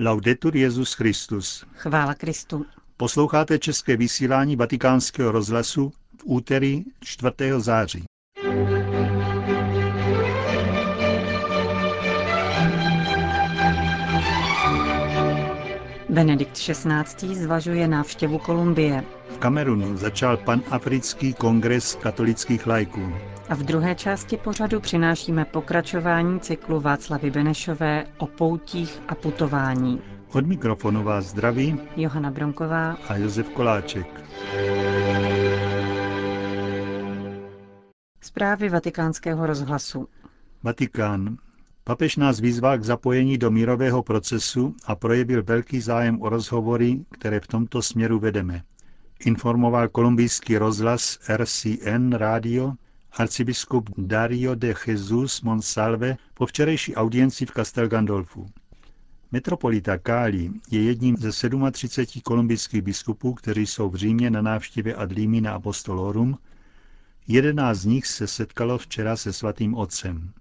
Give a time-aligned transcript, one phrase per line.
[0.00, 1.64] Laudetur Jezus Christus.
[1.74, 2.66] Chvála Kristu.
[2.96, 7.32] Posloucháte české vysílání Vatikánského rozhlasu v úterý 4.
[7.58, 8.04] září.
[16.08, 17.34] Benedikt XVI.
[17.34, 19.04] zvažuje návštěvu Kolumbie.
[19.30, 23.12] V Kamerunu začal panafrický kongres katolických lajků.
[23.48, 30.00] A v druhé části pořadu přinášíme pokračování cyklu Václavy Benešové o poutích a putování.
[30.32, 34.06] Od mikrofonu vás zdraví Johana Bronková a Josef Koláček.
[38.20, 40.08] Zprávy vatikánského rozhlasu.
[40.62, 41.36] Vatikán.
[41.84, 47.40] Papež nás vyzval k zapojení do mírového procesu a projevil velký zájem o rozhovory, které
[47.40, 48.62] v tomto směru vedeme.
[49.24, 52.72] Informoval kolumbijský rozhlas RCN Radio
[53.12, 58.46] arcibiskup Dario de Jesus Monsalve po včerejší audienci v Castel Gandolfu.
[59.32, 65.12] Metropolita Cali je jedním ze 37 kolumbijských biskupů, kteří jsou v Římě na návštěvě ad
[65.12, 66.38] limina apostolorum.
[67.26, 70.32] Jedenáct z nich se setkalo včera se svatým otcem.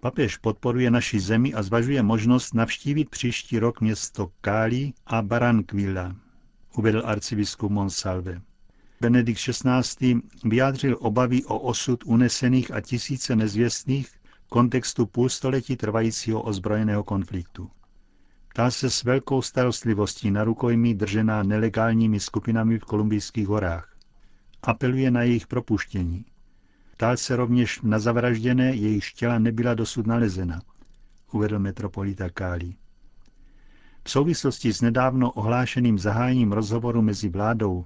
[0.00, 6.16] Papež podporuje naši zemi a zvažuje možnost navštívit příští rok město Cali a Baranquilla,
[6.76, 8.40] uvedl arcibiskup Monsalve.
[9.00, 10.20] Benedikt XVI.
[10.44, 17.70] vyjádřil obavy o osud unesených a tisíce nezvěstných v kontextu půlstoletí trvajícího ozbrojeného konfliktu.
[18.48, 23.96] Ptá se s velkou starostlivostí na rukojmí držená nelegálními skupinami v kolumbijských horách.
[24.62, 26.24] Apeluje na jejich propuštění.
[26.92, 30.62] Ptá se rovněž na zavražděné, jejich těla nebyla dosud nalezena,
[31.32, 32.74] uvedl metropolita Káli.
[34.04, 37.84] V souvislosti s nedávno ohlášeným zahájením rozhovoru mezi vládou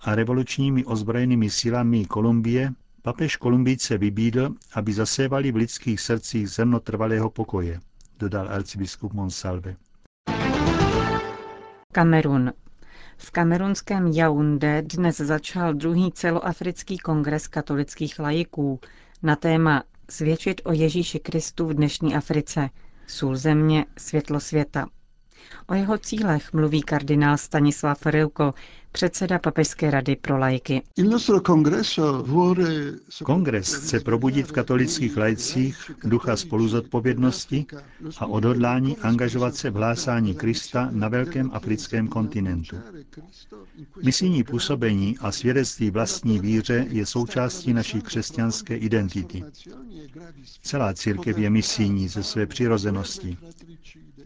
[0.00, 7.30] a revolučními ozbrojenými silami Kolumbie papež Kolumbijce vybídl, aby zasévali v lidských srdcích zrno trvalého
[7.30, 7.80] pokoje,
[8.18, 9.76] dodal arcibiskup Monsalve.
[11.92, 12.52] Kamerun.
[13.16, 18.80] V kamerunském Yaoundé dnes začal druhý celoafrický kongres katolických laiků
[19.22, 22.70] na téma Svědčit o Ježíši Kristu v dnešní Africe,
[23.06, 24.86] sůl země, světlo světa.
[25.66, 28.54] O jeho cílech mluví kardinál Stanislav Rilko,
[28.92, 30.82] předseda Papežské rady pro lajky.
[33.24, 37.66] Kongres chce probudit v katolických lajcích ducha spoluzodpovědnosti
[38.18, 42.76] a odhodlání angažovat se v hlásání Krista na velkém africkém kontinentu.
[44.02, 49.44] Misijní působení a svědectví vlastní víře je součástí naší křesťanské identity.
[50.62, 53.36] Celá církev je misijní ze své přirozenosti.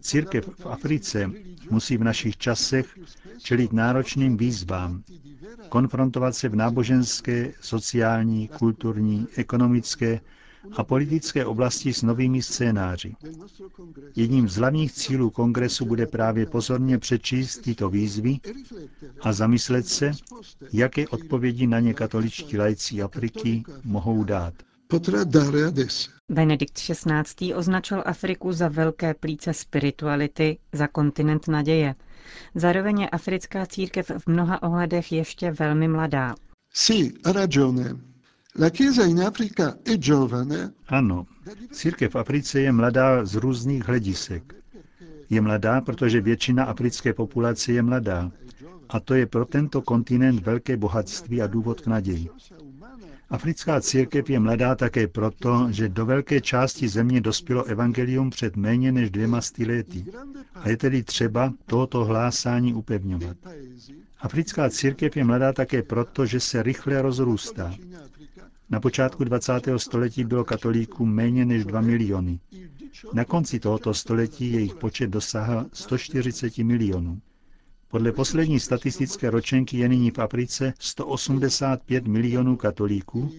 [0.05, 1.31] Církev v Africe
[1.71, 2.99] musí v našich časech
[3.43, 5.03] čelit náročným výzvám,
[5.69, 10.21] konfrontovat se v náboženské, sociální, kulturní, ekonomické
[10.77, 13.15] a politické oblasti s novými scénáři.
[14.17, 18.39] Jedním z hlavních cílů kongresu bude právě pozorně přečíst tyto výzvy
[19.21, 20.13] a zamyslet se,
[20.73, 24.55] jaké odpovědi na ně katoličtí lajci Afriky mohou dát.
[26.29, 27.55] Benedikt XVI.
[27.55, 31.95] označil Afriku za velké plíce spirituality, za kontinent naděje.
[32.55, 36.35] Zároveň je africká církev v mnoha ohledech ještě velmi mladá.
[40.89, 41.27] Ano,
[41.73, 44.55] církev v Africe je mladá z různých hledisek.
[45.31, 48.31] Je mladá, protože většina africké populace je mladá.
[48.89, 52.29] A to je pro tento kontinent velké bohatství a důvod k naději.
[53.35, 58.93] Africká církev je mladá také proto, že do velké části země dospělo evangelium před méně
[58.93, 60.05] než dvěma lety.
[60.55, 63.37] A je tedy třeba tohoto hlásání upevňovat.
[64.21, 67.75] Africká církev je mladá také proto, že se rychle rozrůstá.
[68.71, 69.53] Na počátku 20.
[69.77, 72.41] století bylo katolíků méně než 2 miliony.
[73.13, 77.21] Na konci tohoto století jejich počet dosáhl 140 milionů.
[77.95, 83.33] Podle poslední statistické ročenky je nyní v Africe 185 milionů katolíků,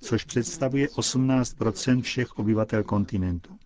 [0.00, 3.56] což představuje 18% všech obyvatel kontinentu.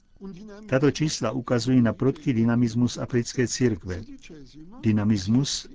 [0.67, 4.03] Tato čísla ukazují na prudký dynamismus africké církve.
[4.83, 5.69] Dynamismus,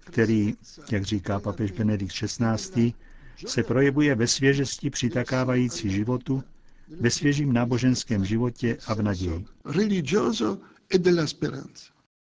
[0.00, 0.54] který,
[0.92, 2.92] jak říká papež Benedikt XVI.,
[3.46, 6.42] se projevuje ve svěžesti přitakávající životu,
[7.00, 9.44] ve svěžím náboženském životě a v naději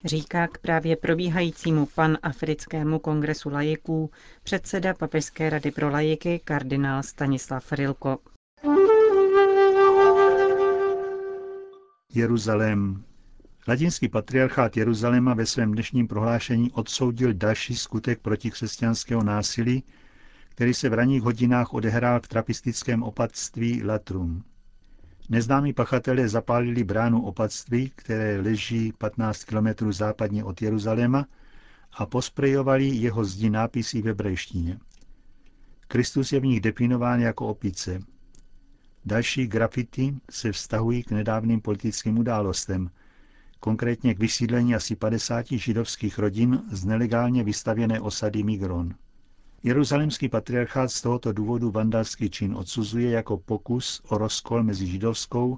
[0.05, 4.11] říká k právě probíhajícímu panafrickému kongresu lajiků
[4.43, 8.19] předseda Papežské rady pro lajiky kardinál Stanislav Rilko.
[12.13, 13.03] Jeruzalém.
[13.67, 19.83] Latinský patriarchát Jeruzaléma ve svém dnešním prohlášení odsoudil další skutek protikřesťanského násilí,
[20.49, 24.43] který se v ranních hodinách odehrál v trapistickém opatství Latrum.
[25.29, 31.27] Neznámí pachatelé zapálili bránu opatství, které leží 15 km západně od Jeruzaléma
[31.93, 34.79] a posprejovali jeho zdi nápisy v hebrejštině.
[35.87, 37.99] Kristus je v nich definován jako opice.
[39.05, 42.91] Další grafity se vztahují k nedávným politickým událostem,
[43.59, 48.95] konkrétně k vysídlení asi 50 židovských rodin z nelegálně vystavěné osady Migron.
[49.63, 55.57] Jeruzalemský patriarchát z tohoto důvodu vandalský čin odsuzuje jako pokus o rozkol mezi židovskou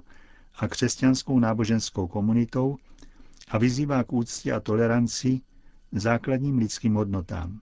[0.56, 2.76] a křesťanskou náboženskou komunitou
[3.48, 5.40] a vyzývá k úctě a toleranci
[5.92, 7.60] základním lidským hodnotám.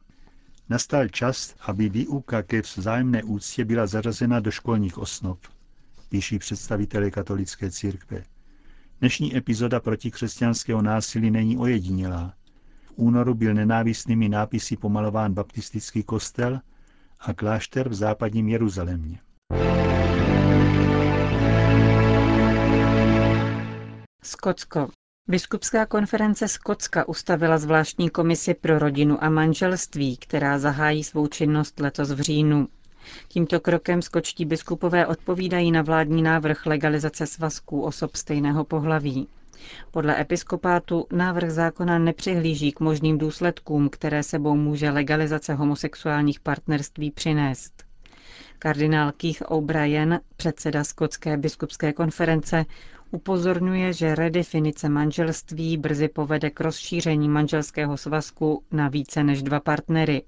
[0.68, 5.38] Nastal čas, aby výuka ke vzájemné úctě byla zařazena do školních osnov,
[6.08, 8.24] píší představitelé katolické církve.
[9.00, 12.34] Dnešní epizoda protikřesťanského násilí není ojedinělá.
[12.96, 16.60] Únoru byl nenávistnými nápisy pomalován baptistický kostel
[17.20, 19.18] a klášter v západním Jeruzalémě.
[24.24, 24.88] Skotsko.
[25.28, 32.10] Biskupská konference Skotska ustavila zvláštní komisi pro rodinu a manželství, která zahájí svou činnost letos
[32.10, 32.68] v říjnu.
[33.28, 39.28] Tímto krokem skočtí biskupové odpovídají na vládní návrh legalizace svazků osob stejného pohlaví.
[39.90, 47.84] Podle episkopátu návrh zákona nepřihlíží k možným důsledkům, které sebou může legalizace homosexuálních partnerství přinést.
[48.58, 52.64] Kardinál Keith O'Brien, předseda Skotské biskupské konference,
[53.10, 60.22] upozorňuje, že redefinice manželství brzy povede k rozšíření manželského svazku na více než dva partnery.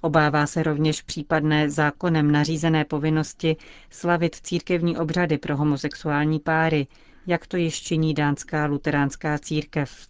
[0.00, 3.56] Obává se rovněž případné zákonem nařízené povinnosti
[3.90, 6.86] slavit církevní obřady pro homosexuální páry,
[7.26, 10.06] jak to již činí dánská luteránská církev.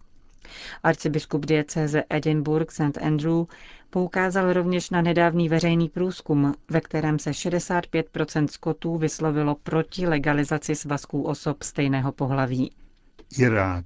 [0.83, 2.97] Arcibiskup diecéze Edinburgh St.
[3.01, 3.43] Andrew
[3.89, 11.23] poukázal rovněž na nedávný veřejný průzkum, ve kterém se 65% skotů vyslovilo proti legalizaci svazků
[11.23, 12.71] osob stejného pohlaví.
[13.37, 13.85] Irák.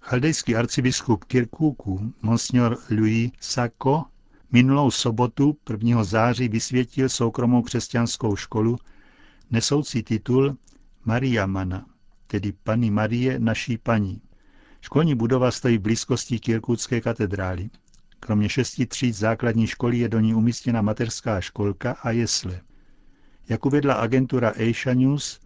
[0.00, 4.04] Chaldejský arcibiskup Kirkuku, monsignor Louis Sako,
[4.52, 6.04] minulou sobotu 1.
[6.04, 8.78] září vysvětil soukromou křesťanskou školu
[9.50, 10.56] nesoucí titul
[11.04, 11.86] Maria Mana
[12.26, 14.20] tedy Pany Marie, naší paní.
[14.80, 17.70] Školní budova stojí v blízkosti Kirkutské katedrály.
[18.20, 22.60] Kromě šesti tříd základní školy je do ní umístěna mateřská školka a jesle.
[23.48, 25.40] Jak uvedla agentura Asia News,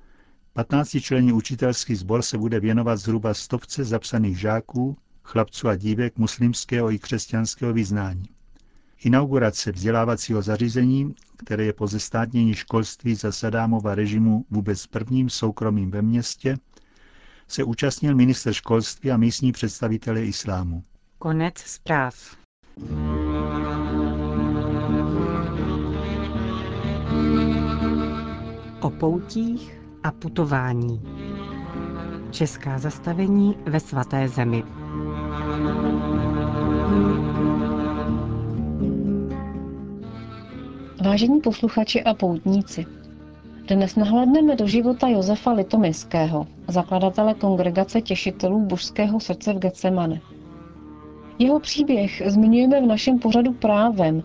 [0.56, 6.98] 15-členný učitelský sbor se bude věnovat zhruba stovce zapsaných žáků, chlapců a dívek muslimského i
[6.98, 8.24] křesťanského vyznání.
[9.04, 16.02] Inaugurace vzdělávacího zařízení, které je po zestátnění školství za Sadámova režimu vůbec prvním soukromým ve
[16.02, 16.56] městě,
[17.50, 20.82] se účastnil minister školství a místní představitelé islámu.
[21.18, 22.14] Konec zpráv.
[28.80, 31.02] O poutích a putování.
[32.30, 34.62] Česká zastavení ve svaté zemi.
[41.04, 42.86] Vážení posluchači a poutníci,
[43.68, 50.20] dnes nahlédneme do života Josefa Litomiského, zakladatele kongregace těšitelů božského srdce v Getsemane.
[51.38, 54.22] Jeho příběh zmiňujeme v našem pořadu právem,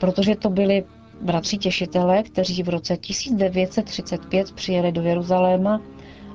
[0.00, 0.84] protože to byli
[1.22, 5.80] bratři těšitelé, kteří v roce 1935 přijeli do Jeruzaléma,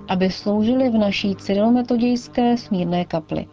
[0.07, 3.47] aby sloužili v naší cyrilometodějské smírné kapli.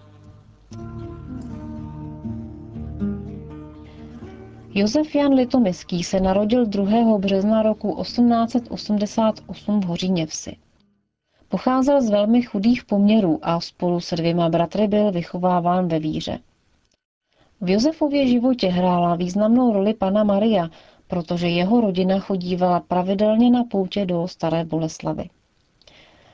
[4.74, 7.18] Josef Jan Litomyský se narodil 2.
[7.18, 10.56] března roku 1888 v Hoříněvsi.
[11.48, 16.38] Pocházel z velmi chudých poměrů a spolu se dvěma bratry byl vychováván ve víře.
[17.60, 20.70] V Josefově životě hrála významnou roli pana Maria,
[21.06, 25.30] protože jeho rodina chodívala pravidelně na poutě do Staré Boleslavy.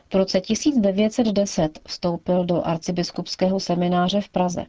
[0.09, 4.65] V roce 1910 vstoupil do arcibiskupského semináře v Praze.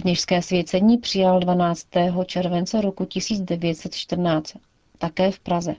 [0.00, 1.86] Kněžské svěcení přijal 12.
[2.26, 4.56] července roku 1914,
[4.98, 5.74] také v Praze.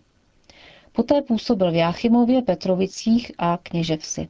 [0.92, 4.28] Poté působil v Jáchymově, Petrovicích a Kněževsi.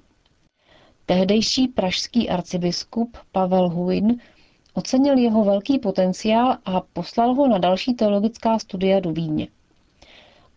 [1.06, 4.22] Tehdejší pražský arcibiskup Pavel Huin
[4.74, 9.48] ocenil jeho velký potenciál a poslal ho na další teologická studia do Vídně.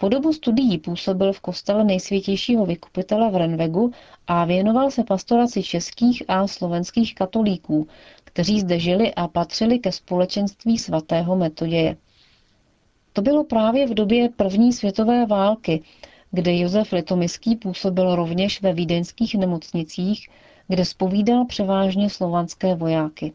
[0.02, 3.92] Po dobu studií působil v kostele nejsvětějšího vykupitele v Renvegu
[4.26, 7.88] a věnoval se pastoraci českých a slovenských katolíků,
[8.24, 11.96] kteří zde žili a patřili ke společenství svatého Metoděje.
[13.12, 15.82] To bylo právě v době první světové války,
[16.30, 20.28] kde Josef Litomiský působil rovněž ve vídeňských nemocnicích,
[20.68, 23.32] kde spovídal převážně slovanské vojáky.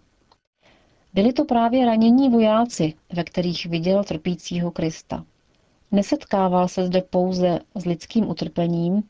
[1.14, 5.26] Byli to právě ranění vojáci, ve kterých viděl trpícího Krista.
[5.92, 9.04] Nesetkával se zde pouze s lidským utrpením,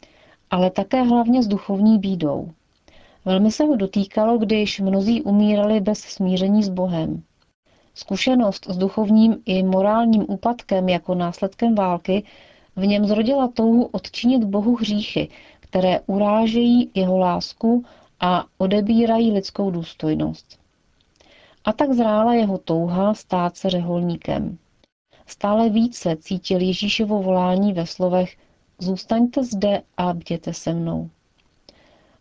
[0.52, 2.52] ale také hlavně s duchovní bídou.
[3.26, 7.24] Velmi se ho dotýkalo, když mnozí umírali bez smíření s Bohem.
[7.94, 12.24] Zkušenost s duchovním i morálním úpadkem jako následkem války
[12.76, 15.30] v něm zrodila touhu odčinit Bohu hříchy,
[15.60, 17.86] které urážejí jeho lásku
[18.20, 20.60] a odebírají lidskou důstojnost.
[21.66, 24.58] A tak zrála jeho touha stát se řeholníkem.
[25.28, 28.38] Stále více cítil Ježíšovo volání ve slovech
[28.80, 31.10] Zůstaňte zde a bděte se mnou.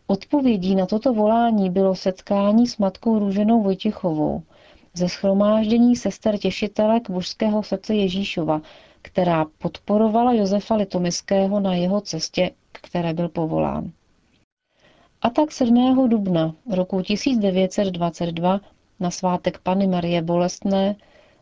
[0.07, 4.43] Odpovědí na toto volání bylo setkání s matkou Růženou Vojtěchovou
[4.93, 8.61] ze schromáždění sester těšitelek božského srdce Ježíšova,
[9.01, 13.91] která podporovala Josefa Litomiského na jeho cestě, k které byl povolán.
[15.21, 16.09] A tak 7.
[16.09, 18.59] dubna roku 1922
[18.99, 20.95] na svátek Pany Marie Bolestné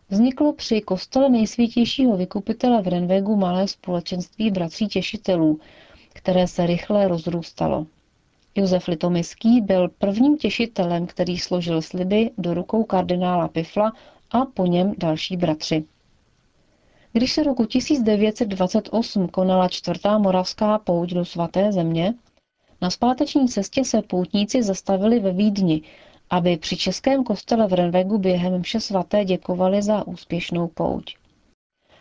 [0.09, 5.59] vzniklo při kostele nejsvětějšího vykupitele v Renvegu malé společenství bratří těšitelů,
[6.13, 7.85] které se rychle rozrůstalo.
[8.55, 13.93] Josef Litomiský byl prvním těšitelem, který složil sliby do rukou kardinála Pifla
[14.31, 15.83] a po něm další bratři.
[17.13, 22.13] Když se roku 1928 konala čtvrtá moravská pouť do svaté země,
[22.81, 25.81] na zpáteční cestě se poutníci zastavili ve Vídni,
[26.29, 31.15] aby při českém kostele v Renvegu během mše svaté děkovali za úspěšnou pouť.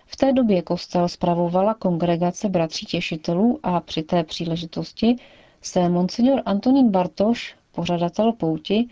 [0.07, 5.17] V té době kostel spravovala kongregace bratří těšitelů a při té příležitosti
[5.63, 8.89] se monsignor Antonín Bartoš, pořadatel pouti,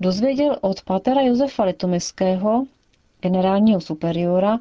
[0.00, 2.64] dozvěděl od patera Josefa Litomiského,
[3.20, 4.58] generálního superiora,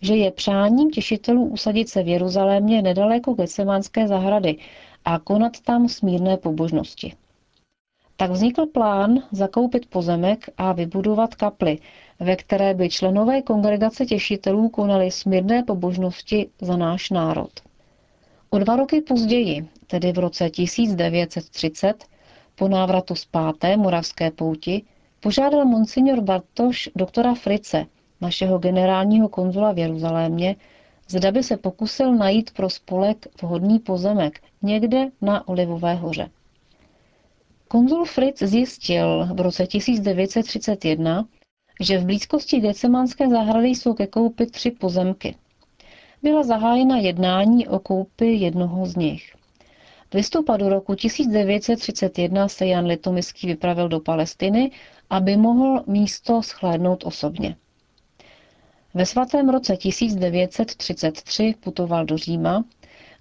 [0.00, 4.56] že je přáním těšitelů usadit se v Jeruzalémě nedaleko Getsemánské zahrady
[5.04, 7.12] a konat tam smírné pobožnosti.
[8.22, 11.78] Tak vznikl plán zakoupit pozemek a vybudovat kapli,
[12.20, 17.50] ve které by členové kongregace těšitelů konali smírné pobožnosti za náš národ.
[18.50, 22.04] O dva roky později, tedy v roce 1930,
[22.54, 24.82] po návratu z páté moravské pouti,
[25.20, 27.86] požádal monsignor Bartoš doktora Frice,
[28.20, 30.56] našeho generálního konzula v Jeruzalémě,
[31.08, 36.30] zda by se pokusil najít pro spolek vhodný pozemek někde na Olivové hoře.
[37.72, 41.24] Konzul Fritz zjistil v roce 1931,
[41.80, 45.34] že v blízkosti Getsemanské zahrady jsou ke koupi tři pozemky.
[46.22, 49.34] Byla zahájena jednání o koupi jednoho z nich.
[50.10, 54.70] V listopadu roku 1931 se Jan Litomiský vypravil do Palestiny,
[55.10, 57.56] aby mohl místo schlédnout osobně.
[58.94, 62.64] Ve svatém roce 1933 putoval do Říma,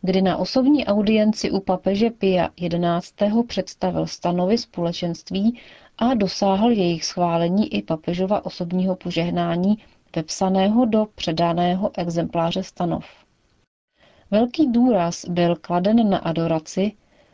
[0.01, 3.25] kdy na osobní audienci u papeže Pia XI.
[3.48, 5.60] představil stanovy společenství
[5.98, 9.77] a dosáhl jejich schválení i papežova osobního požehnání
[10.15, 13.05] vepsaného do předaného exempláře stanov.
[14.31, 16.91] Velký důraz byl kladen na adoraci,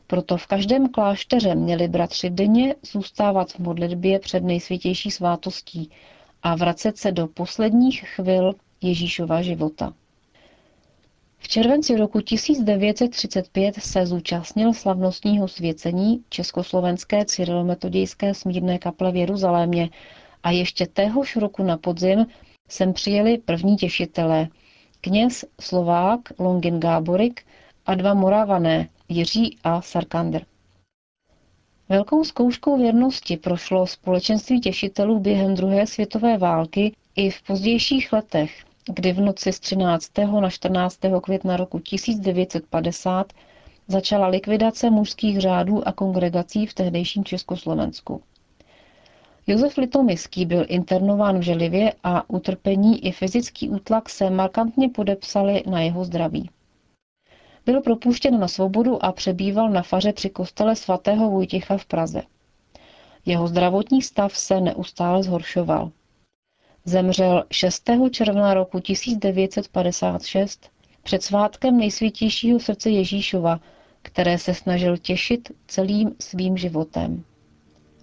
[0.08, 5.90] proto v každém klášteře měli bratři denně zůstávat v modlitbě před nejsvětější svátostí
[6.44, 9.94] a vracet se do posledních chvil Ježíšova života.
[11.39, 19.89] V červenci roku 1935 se zúčastnil slavnostního svěcení Československé cyrilometodějské smírné kaple v Jeruzalémě.
[20.44, 22.25] A ještě téhož roku na podzim
[22.70, 24.48] sem přijeli první těšitelé,
[25.01, 27.46] kněz Slovák Longin Gáborik
[27.86, 30.46] a dva Moravané, Jiří a Sarkander.
[31.89, 39.13] Velkou zkouškou věrnosti prošlo společenství těšitelů během druhé světové války i v pozdějších letech, kdy
[39.13, 40.12] v noci z 13.
[40.41, 41.00] na 14.
[41.22, 43.34] května roku 1950
[43.88, 48.22] začala likvidace mužských řádů a kongregací v tehdejším Československu.
[49.48, 55.82] Josef Litomiský byl internován v Želivě a utrpení i fyzický útlak se markantně podepsali na
[55.82, 56.50] jeho zdraví.
[57.65, 62.22] Byl propuštěn na svobodu a přebýval na faře při kostele svatého Vojtěcha v Praze.
[63.25, 65.91] Jeho zdravotní stav se neustále zhoršoval.
[66.88, 67.89] Zemřel 6.
[68.12, 70.70] června roku 1956
[71.03, 73.60] před svátkem nejsvětějšího srdce Ježíšova,
[74.01, 77.24] které se snažil těšit celým svým životem.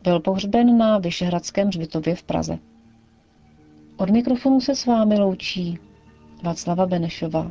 [0.03, 2.59] Byl pohřben na Vyšehradském hřbitově v Praze.
[3.97, 5.79] Od mikrofonu se s vámi loučí
[6.43, 7.51] Václava Benešová.